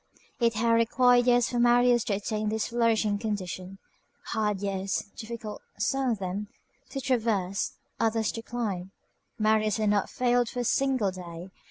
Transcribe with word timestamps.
It 0.39 0.55
had 0.55 0.71
required 0.71 1.27
years 1.27 1.49
for 1.51 1.59
Marius 1.59 2.03
to 2.05 2.15
attain 2.15 2.45
to 2.49 2.55
this 2.55 2.69
flourishing 2.69 3.19
condition. 3.19 3.77
Hard 4.29 4.59
years; 4.63 5.03
difficult, 5.15 5.61
some 5.77 6.09
of 6.09 6.17
them, 6.17 6.47
to 6.89 6.99
traverse, 6.99 7.73
others 7.99 8.31
to 8.31 8.41
climb. 8.41 8.89
Marius 9.37 9.77
had 9.77 9.91
not 9.91 10.09
failed 10.09 10.49
for 10.49 10.61
a 10.61 10.63
single 10.63 11.11
day. 11.11 11.49